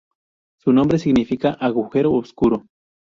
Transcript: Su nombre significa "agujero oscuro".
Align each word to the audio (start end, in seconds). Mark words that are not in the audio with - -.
Su 0.59 0.73
nombre 0.73 0.97
significa 0.97 1.53
"agujero 1.59 2.11
oscuro". 2.13 2.65